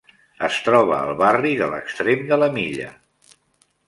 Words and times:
Es 0.45 0.55
troba 0.67 0.95
al 0.99 1.11
barri 1.19 1.51
de 1.59 1.67
l'extrem 1.73 2.23
de 2.31 2.39
la 2.45 2.47
milla. 2.57 2.89